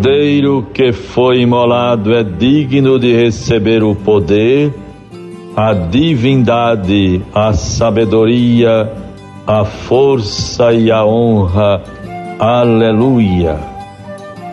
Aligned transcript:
Cordeiro 0.00 0.66
que 0.72 0.94
foi 0.94 1.42
imolado 1.42 2.14
é 2.14 2.24
digno 2.24 2.98
de 2.98 3.14
receber 3.14 3.82
o 3.82 3.94
poder, 3.94 4.72
a 5.54 5.74
divindade, 5.74 7.20
a 7.34 7.52
sabedoria, 7.52 8.90
a 9.46 9.62
força 9.62 10.72
e 10.72 10.90
a 10.90 11.04
honra. 11.04 11.82
Aleluia. 12.38 13.60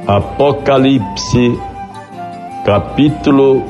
Apocalipse, 0.05 1.58
capítulo 2.66 3.64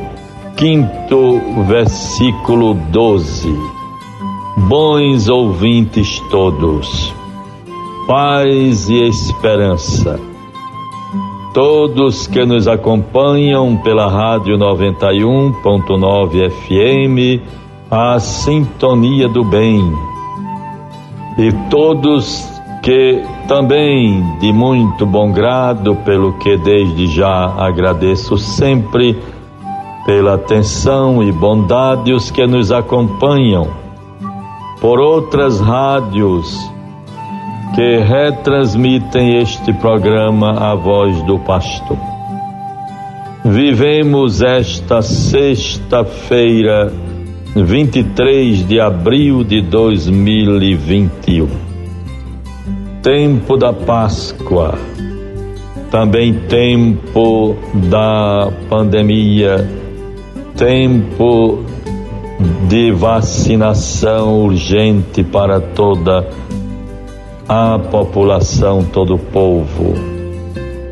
5, 0.58 1.64
versículo 1.68 2.74
12. 2.74 3.56
Bons 4.68 5.30
ouvintes 5.30 6.20
todos, 6.32 7.14
paz 8.08 8.90
e 8.90 9.04
esperança. 9.04 10.27
Todos 11.58 12.28
que 12.28 12.46
nos 12.46 12.68
acompanham 12.68 13.78
pela 13.78 14.08
Rádio 14.08 14.60
91.9 14.60 16.52
FM, 16.52 17.42
a 17.90 18.20
Sintonia 18.20 19.28
do 19.28 19.44
Bem. 19.44 19.92
E 21.36 21.52
todos 21.72 22.48
que 22.84 23.24
também 23.48 24.24
de 24.38 24.54
muito 24.54 25.04
bom 25.04 25.32
grado, 25.32 25.96
pelo 26.06 26.34
que 26.34 26.56
desde 26.58 27.08
já 27.08 27.46
agradeço 27.58 28.38
sempre 28.38 29.20
pela 30.06 30.36
atenção 30.36 31.24
e 31.24 31.32
bondade 31.32 32.14
os 32.14 32.30
que 32.30 32.46
nos 32.46 32.72
acompanham. 32.72 33.68
Por 34.80 35.00
outras 35.00 35.60
rádios 35.60 36.77
que 37.76 37.98
retransmitem 38.00 39.38
este 39.40 39.74
programa 39.74 40.52
A 40.72 40.76
Voz 40.76 41.22
do 41.24 41.40
Pastor. 41.40 41.98
Vivemos 43.44 44.42
esta 44.42 45.02
sexta-feira 45.02 46.92
23 47.56 48.68
de 48.68 48.80
abril 48.80 49.44
de 49.44 49.62
2021. 49.62 51.48
Tempo 53.02 53.58
da 53.58 53.72
Páscoa, 53.72 54.78
também 55.90 56.34
tempo 56.34 57.56
da 57.74 58.52
pandemia, 58.70 59.68
tempo 60.56 61.64
de 62.68 62.92
vacinação 62.92 64.44
urgente 64.44 65.24
para 65.24 65.60
toda 65.60 66.20
a 66.20 66.47
população, 67.80 68.84
todo 68.84 69.16
o 69.16 69.20
povo. 69.20 69.94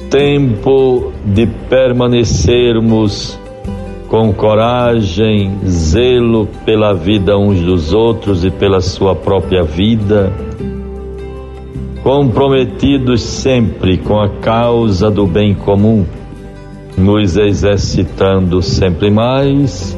Tempo 0.10 1.12
de 1.26 1.48
permanecermos 1.70 3.38
com 4.08 4.32
coragem, 4.32 5.52
zelo 5.66 6.48
pela 6.66 6.94
vida 6.94 7.38
uns 7.38 7.60
dos 7.60 7.92
outros 7.92 8.46
e 8.46 8.52
pela 8.52 8.80
sua 8.80 9.16
própria 9.16 9.64
vida, 9.64 10.32
comprometidos 12.04 13.22
sempre 13.24 13.98
com 13.98 14.20
a 14.20 14.30
causa 14.30 15.10
do 15.10 15.26
bem 15.26 15.54
comum, 15.54 16.06
nos 16.98 17.36
exercitando 17.36 18.62
sempre 18.62 19.10
mais 19.10 19.98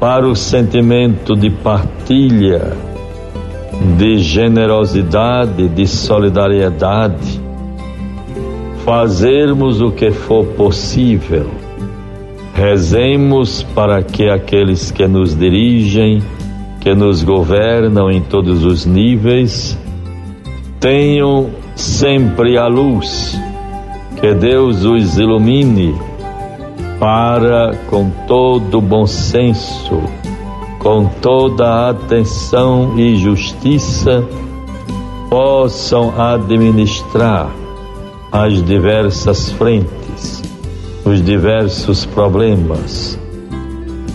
para 0.00 0.26
o 0.28 0.36
sentimento 0.36 1.34
de 1.34 1.50
partilha, 1.50 2.72
de 3.96 4.18
generosidade, 4.18 5.68
de 5.68 5.86
solidariedade, 5.86 7.40
fazermos 8.84 9.80
o 9.80 9.90
que 9.90 10.10
for 10.10 10.44
possível. 10.44 11.46
Rezemos 12.54 13.62
para 13.74 14.02
que 14.02 14.28
aqueles 14.28 14.90
que 14.90 15.06
nos 15.08 15.36
dirigem, 15.36 16.22
que 16.80 16.94
nos 16.94 17.22
governam 17.22 18.10
em 18.10 18.20
todos 18.20 18.64
os 18.64 18.86
níveis, 18.86 19.76
tenham 20.78 21.50
sempre 21.74 22.56
a 22.56 22.66
luz, 22.66 23.38
que 24.20 24.34
Deus 24.34 24.84
os 24.84 25.18
ilumine 25.18 25.94
para, 27.00 27.74
com 27.90 28.10
todo 28.26 28.80
bom 28.80 29.06
senso, 29.06 30.02
com 30.84 31.06
toda 31.20 31.66
a 31.66 31.90
atenção 31.90 32.96
e 32.96 33.16
justiça, 33.16 34.24
possam 35.28 36.14
administrar 36.16 37.50
as 38.30 38.62
diversas 38.62 39.50
frentes 39.50 40.44
os 41.04 41.22
diversos 41.22 42.06
problemas, 42.06 43.18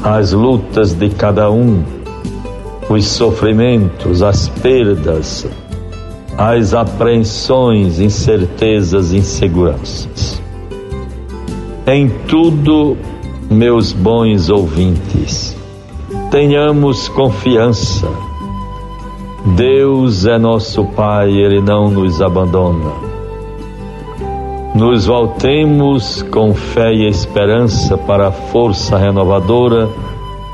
as 0.04 0.32
lutas 0.34 0.94
de 0.94 1.10
cada 1.10 1.52
um, 1.52 1.84
os 2.90 3.06
sofrimentos, 3.06 4.24
as 4.24 4.50
perdas, 4.50 5.46
as 6.36 6.74
apreensões, 6.74 8.00
incertezas, 8.00 9.14
inseguranças. 9.14 10.42
Em 11.86 12.10
tudo, 12.28 12.98
meus 13.52 13.94
bons 13.94 14.50
ouvintes, 14.50 15.56
tenhamos 16.30 17.08
confiança. 17.10 18.08
Deus 19.56 20.26
é 20.26 20.38
nosso 20.38 20.84
Pai, 20.86 21.30
Ele 21.30 21.62
não 21.62 21.90
nos 21.90 22.22
abandona 22.22 23.10
nos 24.74 25.08
voltemos 25.08 26.22
com 26.32 26.54
fé 26.54 26.94
e 26.94 27.08
esperança 27.08 27.98
para 27.98 28.28
a 28.28 28.32
força 28.32 28.98
renovadora 28.98 29.90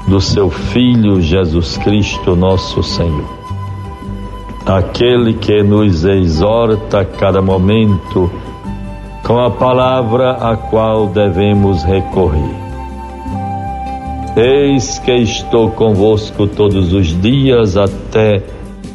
do 0.07 0.21
seu 0.21 0.49
Filho 0.49 1.21
Jesus 1.21 1.77
Cristo, 1.77 2.35
nosso 2.35 2.81
Senhor. 2.81 3.25
Aquele 4.65 5.33
que 5.33 5.61
nos 5.61 6.05
exorta 6.05 7.01
a 7.01 7.05
cada 7.05 7.41
momento 7.41 8.31
com 9.23 9.39
a 9.39 9.51
palavra 9.51 10.31
a 10.31 10.55
qual 10.55 11.07
devemos 11.07 11.83
recorrer. 11.83 12.64
Eis 14.35 14.99
que 14.99 15.13
estou 15.13 15.71
convosco 15.71 16.45
todos 16.45 16.91
os 16.91 17.07
dias 17.21 17.77
até 17.77 18.43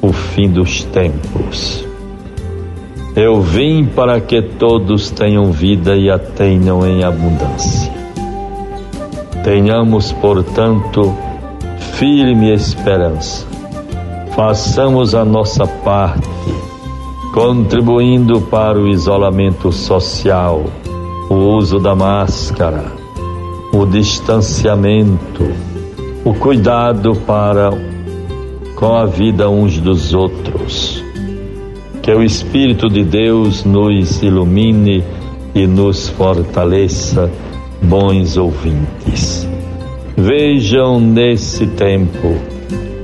o 0.03 0.12
fim 0.12 0.51
dos 0.51 0.84
tempos. 0.84 1.83
Eu 3.17 3.41
vim 3.41 3.87
para 3.87 4.21
que 4.21 4.43
todos 4.43 5.11
tenham 5.11 5.51
vida 5.51 5.97
e 5.97 6.11
a 6.11 6.19
tenham 6.19 6.87
em 6.87 7.03
abundância. 7.03 7.91
Tenhamos, 9.43 10.12
portanto, 10.12 11.17
firme 11.95 12.53
esperança. 12.53 13.47
Façamos 14.37 15.15
a 15.15 15.25
nossa 15.25 15.67
parte, 15.67 16.28
contribuindo 17.33 18.43
para 18.43 18.78
o 18.78 18.87
isolamento 18.87 19.72
social, 19.72 20.65
o 21.31 21.34
uso 21.34 21.78
da 21.78 21.95
máscara, 21.95 23.01
o 23.73 23.87
distanciamento, 23.87 25.49
o 26.25 26.35
cuidado 26.35 27.15
para 27.27 27.71
com 28.75 28.95
a 28.95 29.07
vida 29.07 29.49
uns 29.49 29.79
dos 29.79 30.15
outros 30.15 31.05
que 32.03 32.13
o 32.13 32.23
Espírito 32.23 32.89
de 32.89 33.05
Deus 33.05 33.65
nos 33.65 34.23
ilumine 34.23 35.05
e 35.55 35.67
nos 35.67 36.09
fortaleça, 36.09 37.31
bons 37.83 38.37
ouvintes. 38.37 39.47
Vejam 40.16 40.99
nesse 40.99 41.66
tempo, 41.66 42.34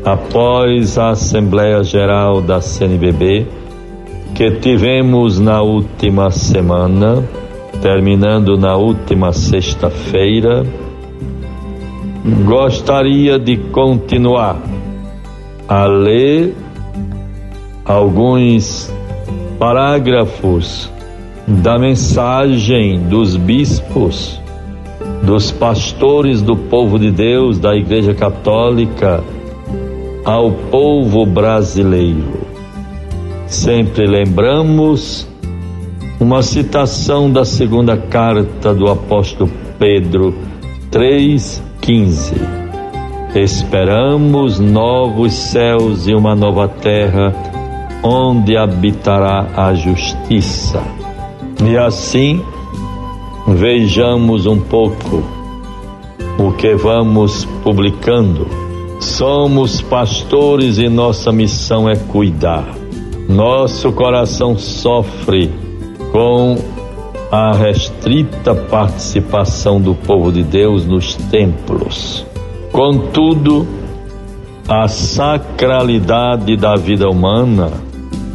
após 0.04 0.98
a 0.98 1.10
Assembleia 1.10 1.84
Geral 1.84 2.40
da 2.40 2.60
CNBB, 2.60 3.46
que 4.34 4.50
tivemos 4.52 5.38
na 5.38 5.62
última 5.62 6.30
semana, 6.30 7.22
terminando 7.80 8.56
na 8.56 8.76
última 8.76 9.32
sexta-feira, 9.32 10.64
gostaria 12.44 13.38
de 13.38 13.56
continuar 13.56 14.60
a 15.68 15.84
ler 15.84 16.54
alguns 17.84 18.92
parágrafos 19.58 20.90
da 21.46 21.78
mensagem 21.78 22.98
dos 23.08 23.36
bispos, 23.36 24.40
dos 25.22 25.52
pastores 25.52 26.42
do 26.42 26.56
povo 26.56 26.98
de 26.98 27.10
Deus, 27.10 27.58
da 27.58 27.74
Igreja 27.76 28.14
Católica, 28.14 29.22
ao 30.24 30.50
povo 30.50 31.24
brasileiro. 31.24 32.46
Sempre 33.46 34.06
lembramos 34.06 35.28
uma 36.18 36.42
citação 36.42 37.30
da 37.30 37.44
segunda 37.44 37.96
carta 37.96 38.74
do 38.74 38.90
apóstolo 38.90 39.50
Pedro 39.78 40.34
3,15. 40.90 42.34
Esperamos 43.34 44.58
novos 44.58 45.34
céus 45.34 46.06
e 46.06 46.14
uma 46.14 46.34
nova 46.34 46.68
terra 46.68 47.34
onde 48.02 48.56
habitará 48.56 49.46
a 49.54 49.74
justiça. 49.74 50.82
E 51.62 51.76
assim, 51.76 52.42
vejamos 53.46 54.46
um 54.46 54.58
pouco 54.58 55.22
o 56.38 56.52
que 56.52 56.74
vamos 56.76 57.44
publicando. 57.62 58.46
Somos 59.00 59.82
pastores 59.82 60.78
e 60.78 60.88
nossa 60.88 61.30
missão 61.30 61.88
é 61.90 61.94
cuidar. 61.94 62.66
Nosso 63.28 63.92
coração 63.92 64.56
sofre 64.56 65.65
com 66.12 66.56
a 67.30 67.52
restrita 67.52 68.54
participação 68.54 69.80
do 69.80 69.94
povo 69.94 70.30
de 70.30 70.42
Deus 70.42 70.86
nos 70.86 71.14
templos. 71.14 72.24
Contudo, 72.72 73.66
a 74.68 74.88
sacralidade 74.88 76.56
da 76.56 76.76
vida 76.76 77.08
humana 77.08 77.70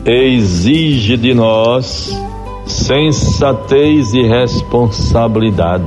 exige 0.06 1.18
de 1.18 1.34
nós 1.34 2.12
sensatez 2.66 4.14
e 4.14 4.24
responsabilidade. 4.24 5.86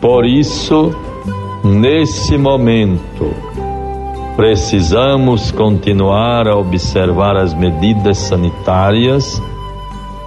Por 0.00 0.24
isso, 0.24 0.94
nesse 1.62 2.36
momento, 2.36 3.32
precisamos 4.36 5.50
continuar 5.50 6.48
a 6.48 6.56
observar 6.56 7.36
as 7.36 7.54
medidas 7.54 8.18
sanitárias 8.18 9.40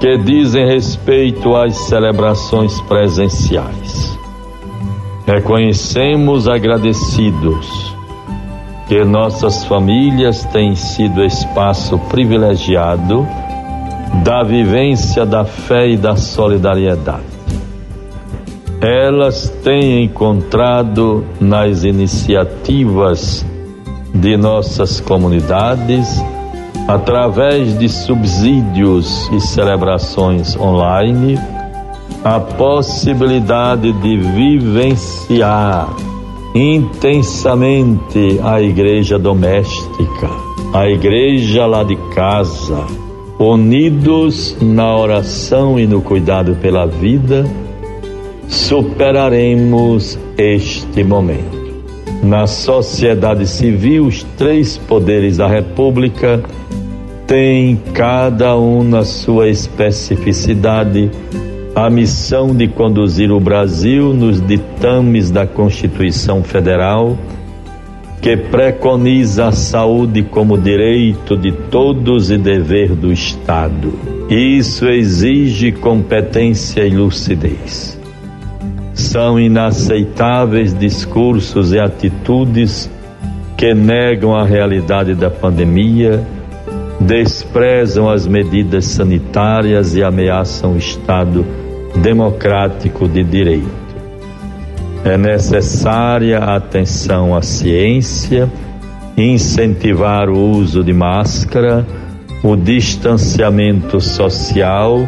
que 0.04 0.18
dizem 0.18 0.68
respeito 0.68 1.56
às 1.56 1.78
celebrações 1.88 2.82
presenciais. 2.82 4.20
Reconhecemos 5.26 6.46
agradecidos 6.46 7.96
que 8.86 9.02
nossas 9.06 9.64
famílias 9.64 10.44
têm 10.48 10.76
sido 10.76 11.24
espaço 11.24 11.98
privilegiado 12.10 13.26
da 14.26 14.44
vivência 14.44 15.26
da 15.26 15.46
fé 15.46 15.92
e 15.92 15.96
da 15.96 16.18
solidariedade. 16.18 17.24
Elas 18.82 19.48
têm 19.64 20.04
encontrado 20.04 21.24
nas 21.40 21.86
iniciativas 21.86 23.46
de 24.14 24.36
nossas 24.36 25.00
comunidades 25.00 26.22
através 26.88 27.78
de 27.78 27.88
subsídios 27.88 29.30
e 29.32 29.40
celebrações 29.40 30.56
online, 30.58 31.40
a 32.24 32.40
possibilidade 32.40 33.92
de 33.94 34.18
vivenciar 34.18 35.90
intensamente 36.56 38.40
a 38.44 38.62
igreja 38.62 39.18
doméstica, 39.18 40.30
a 40.74 40.88
igreja 40.88 41.66
lá 41.66 41.84
de 41.84 41.96
casa, 42.14 42.86
unidos 43.40 44.56
na 44.62 44.96
oração 44.96 45.80
e 45.80 45.88
no 45.88 46.02
cuidado 46.02 46.56
pela 46.56 46.86
vida, 46.86 47.46
superaremos 48.48 50.18
este 50.38 51.04
momento. 51.04 51.64
Na 52.22 52.48
sociedade 52.48 53.46
civil, 53.46 54.06
os 54.06 54.24
três 54.38 54.78
poderes 54.78 55.38
da 55.38 55.48
República 55.48 56.42
tem 57.28 57.80
cada 57.94 58.58
um 58.58 58.84
na 58.84 59.04
sua 59.04 59.50
especificidade 59.50 61.10
a 61.76 61.90
missão 61.90 62.56
de 62.56 62.68
conduzir 62.68 63.32
o 63.32 63.40
Brasil 63.40 64.14
nos 64.14 64.40
ditames 64.46 65.32
da 65.32 65.48
Constituição 65.48 66.44
Federal, 66.44 67.18
que 68.22 68.38
preconiza 68.38 69.48
a 69.48 69.52
saúde 69.52 70.22
como 70.24 70.58
direito 70.58 71.36
de 71.36 71.52
todos 71.52 72.30
e 72.30 72.38
dever 72.38 72.90
do 72.90 73.12
Estado. 73.12 73.94
Isso 74.30 74.88
exige 74.88 75.72
competência 75.72 76.86
e 76.86 76.92
lucidez. 76.92 78.00
São 78.94 79.40
inaceitáveis 79.40 80.78
discursos 80.78 81.74
e 81.74 81.80
atitudes 81.80 82.90
que 83.58 83.74
negam 83.74 84.36
a 84.36 84.46
realidade 84.46 85.16
da 85.16 85.30
pandemia 85.30 86.24
desprezam 87.06 88.10
as 88.10 88.26
medidas 88.26 88.86
sanitárias 88.86 89.96
e 89.96 90.04
ameaçam 90.04 90.74
o 90.74 90.78
Estado 90.78 91.46
democrático 91.96 93.08
de 93.08 93.24
direito. 93.24 93.84
É 95.04 95.18
necessária 95.18 96.40
atenção 96.40 97.36
à 97.36 97.42
ciência, 97.42 98.50
incentivar 99.18 100.30
o 100.30 100.52
uso 100.52 100.84
de 100.84 100.94
máscara, 100.94 101.86
o 102.42 102.56
distanciamento 102.56 104.00
social 104.00 105.08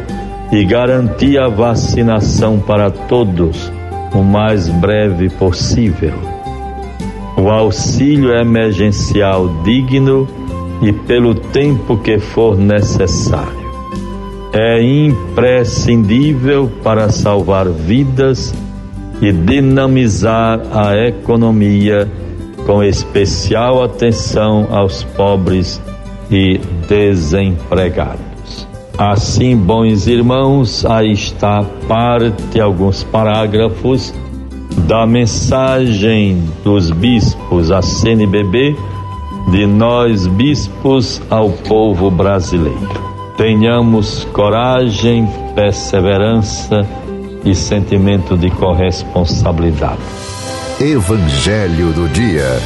e 0.52 0.64
garantir 0.66 1.40
a 1.40 1.48
vacinação 1.48 2.60
para 2.60 2.92
todos 2.92 3.72
o 4.14 4.22
mais 4.22 4.68
breve 4.68 5.30
possível. 5.30 6.14
O 7.38 7.50
auxílio 7.50 8.34
emergencial 8.34 9.64
digno 9.64 10.28
e 10.82 10.92
pelo 10.92 11.36
tempo 11.36 11.98
que 11.98 12.20
for 12.20 12.58
necessário. 12.58 13.66
É 14.54 14.82
imprescindível 14.82 16.72
para 16.84 17.10
salvar 17.10 17.68
vidas 17.68 18.54
e 19.22 19.32
dinamizar 19.32 20.62
a 20.72 20.96
economia, 20.96 22.10
com 22.66 22.84
especial 22.84 23.84
atenção 23.84 24.68
aos 24.72 25.04
pobres 25.04 25.82
e 26.32 26.60
desempregados. 26.88 28.68
Assim, 28.98 29.58
bons 29.58 30.08
irmãos, 30.08 30.86
aí 30.86 31.12
está 31.12 31.64
parte, 31.88 32.60
alguns 32.60 33.04
parágrafos 33.04 34.14
da 34.88 35.06
mensagem 35.06 36.42
dos 36.64 36.92
bispos 36.92 37.72
à 37.72 37.82
CNBB 37.82 38.76
de 39.48 39.66
nós 39.66 40.28
bispos 40.28 41.22
ao 41.30 41.50
povo 41.50 42.10
brasileiro. 42.10 43.16
Tenhamos 43.38 44.24
coragem, 44.34 45.28
perseverança 45.54 46.86
e 47.44 47.54
sentimento 47.54 48.36
de 48.38 48.50
corresponsabilidade. 48.50 50.00
Evangelho 50.80 51.94
do 51.94 52.08
Dia. 52.10 52.60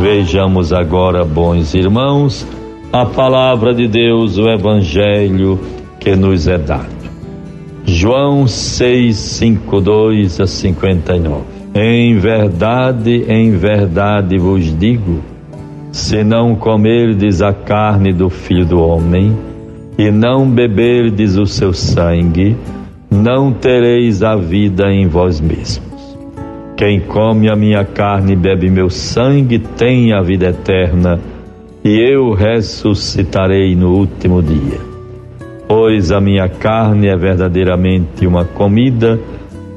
Vejamos 0.00 0.72
agora, 0.72 1.24
bons 1.24 1.74
irmãos, 1.74 2.46
a 2.92 3.04
palavra 3.04 3.74
de 3.74 3.88
Deus, 3.88 4.38
o 4.38 4.48
Evangelho 4.48 5.58
que 5.98 6.14
nos 6.14 6.46
é 6.46 6.58
dado. 6.58 6.96
João 7.84 8.46
6, 8.46 9.16
52 9.16 10.40
a 10.40 10.46
59. 10.46 11.55
Em 11.78 12.16
verdade, 12.16 13.26
em 13.28 13.50
verdade 13.50 14.38
vos 14.38 14.64
digo: 14.78 15.20
se 15.92 16.24
não 16.24 16.56
comerdes 16.56 17.42
a 17.42 17.52
carne 17.52 18.14
do 18.14 18.30
Filho 18.30 18.64
do 18.64 18.80
Homem 18.80 19.36
e 19.98 20.10
não 20.10 20.48
beberdes 20.48 21.36
o 21.36 21.44
seu 21.44 21.74
sangue, 21.74 22.56
não 23.10 23.52
tereis 23.52 24.22
a 24.22 24.36
vida 24.36 24.90
em 24.90 25.06
vós 25.06 25.38
mesmos. 25.38 26.16
Quem 26.78 26.98
come 26.98 27.50
a 27.50 27.54
minha 27.54 27.84
carne 27.84 28.32
e 28.32 28.36
bebe 28.36 28.70
meu 28.70 28.88
sangue 28.88 29.58
tem 29.58 30.14
a 30.14 30.22
vida 30.22 30.46
eterna, 30.46 31.20
e 31.84 31.90
eu 31.90 32.32
ressuscitarei 32.32 33.76
no 33.76 33.92
último 33.92 34.42
dia. 34.42 34.80
Pois 35.68 36.10
a 36.10 36.22
minha 36.22 36.48
carne 36.48 37.08
é 37.08 37.16
verdadeiramente 37.18 38.26
uma 38.26 38.46
comida, 38.46 39.20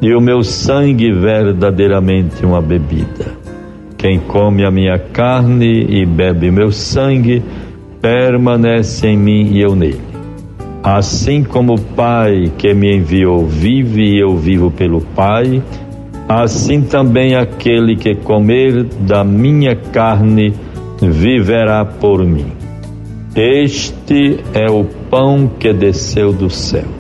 e 0.02 0.14
o 0.14 0.22
meu 0.22 0.44
sangue 0.44 1.12
verdadeiramente 1.12 2.46
uma 2.46 2.62
bebida. 2.62 3.38
Quem 3.98 4.20
come 4.20 4.66
a 4.66 4.72
minha 4.72 4.98
carne 4.98 5.86
e 5.90 6.06
bebe 6.06 6.50
meu 6.50 6.72
sangue, 6.72 7.44
permanece 8.02 9.08
em 9.08 9.18
mim 9.18 9.52
e 9.52 9.62
eu 9.62 9.76
nele. 9.76 10.00
Assim 10.82 11.44
como 11.44 11.74
o 11.74 11.82
Pai 11.82 12.50
que 12.58 12.74
me 12.74 12.96
enviou 12.96 13.46
vive 13.46 14.16
e 14.16 14.20
eu 14.20 14.38
vivo 14.38 14.72
pelo 14.72 15.02
Pai, 15.02 15.62
assim 16.30 16.82
também 16.82 17.36
aquele 17.36 17.98
que 17.98 18.16
comer 18.16 18.86
da 19.02 19.26
minha 19.26 19.76
carne 19.76 20.54
viverá 21.02 21.84
por 21.84 22.24
mim. 22.24 22.54
Este 23.36 24.40
é 24.54 24.72
o 24.72 24.86
pão 25.10 25.52
que 25.60 25.74
desceu 25.74 26.32
do 26.32 26.50
céu 26.50 26.99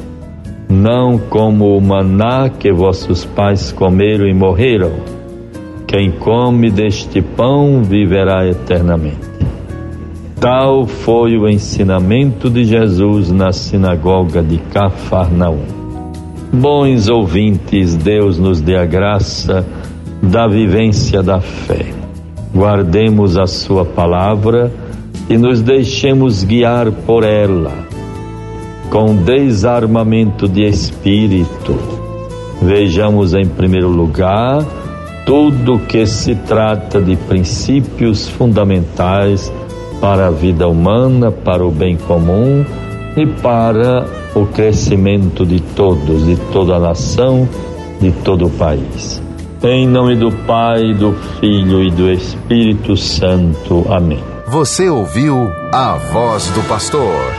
não 0.69 1.17
como 1.17 1.75
o 1.75 1.81
maná 1.81 2.47
que 2.47 2.71
vossos 2.71 3.25
pais 3.25 3.71
comeram 3.71 4.27
e 4.27 4.33
morreram. 4.33 4.91
Quem 5.87 6.11
come 6.11 6.69
deste 6.69 7.23
pão 7.23 7.81
viverá 7.81 8.47
eternamente. 8.47 9.27
Tal 10.39 10.85
foi 10.85 11.35
o 11.35 11.49
ensinamento 11.49 12.49
de 12.49 12.63
Jesus 12.63 13.31
na 13.31 13.51
sinagoga 13.51 14.43
de 14.43 14.59
Cafarnaum. 14.71 15.65
Bons 16.53 17.09
ouvintes, 17.09 17.95
Deus 17.95 18.37
nos 18.37 18.61
dê 18.61 18.75
a 18.75 18.85
graça 18.85 19.65
da 20.21 20.47
vivência 20.47 21.23
da 21.23 21.41
fé. 21.41 21.87
Guardemos 22.53 23.37
a 23.37 23.47
Sua 23.47 23.83
palavra 23.83 24.71
e 25.27 25.37
nos 25.37 25.61
deixemos 25.61 26.43
guiar 26.43 26.91
por 26.91 27.23
ela 27.23 27.88
com 28.89 29.15
desarmamento 29.15 30.47
de 30.47 30.63
espírito, 30.63 31.99
Vejamos 32.61 33.33
em 33.33 33.45
primeiro 33.45 33.87
lugar 33.87 34.65
tudo 35.25 35.79
que 35.79 36.05
se 36.05 36.35
trata 36.35 37.01
de 37.01 37.15
princípios 37.15 38.27
fundamentais 38.27 39.51
para 40.01 40.27
a 40.27 40.31
vida 40.31 40.67
humana, 40.67 41.31
para 41.31 41.65
o 41.65 41.71
bem 41.71 41.95
comum 41.95 42.65
e 43.15 43.25
para 43.25 44.05
o 44.35 44.45
crescimento 44.45 45.45
de 45.45 45.59
todos, 45.59 46.25
de 46.25 46.35
toda 46.51 46.75
a 46.75 46.79
nação, 46.79 47.47
de 48.01 48.11
todo 48.11 48.47
o 48.47 48.49
país. 48.49 49.21
Em 49.63 49.87
nome 49.87 50.15
do 50.15 50.31
Pai, 50.31 50.93
do 50.93 51.13
Filho 51.39 51.83
e 51.83 51.91
do 51.91 52.09
Espírito 52.09 52.97
Santo. 52.97 53.85
Amém. 53.89 54.19
Você 54.47 54.89
ouviu 54.89 55.49
a 55.71 55.95
voz 56.11 56.49
do 56.51 56.61
pastor 56.67 57.38